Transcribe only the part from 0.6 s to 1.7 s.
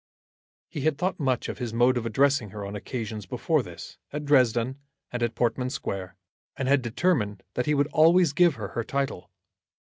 He had thought much of